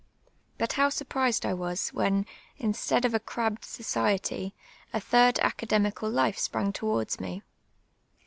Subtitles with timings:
[0.59, 2.25] lUit how sur])rised I was, when,
[2.57, 4.55] instead of a crabbed society,
[4.93, 7.43] a third academical life sj)ran«; towards me.